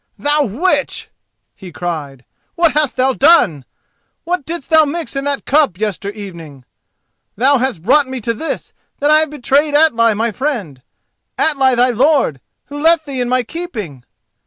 [0.17, 1.11] "Thou witch!"
[1.53, 3.65] he cried, "what hast thou done?
[4.23, 6.65] What didst thou mix in that cup yestre'en?
[7.35, 12.41] Thou hast brought me to this that I have betrayed Atli, my friend—Atli, thy lord,
[12.65, 14.03] who left thee in my keeping!"